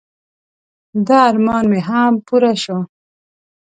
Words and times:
د 1.05 1.07
ارمان 1.29 1.63
مې 1.71 1.79
هم 1.89 2.13
پوره 2.25 2.53
شو. 2.63 2.79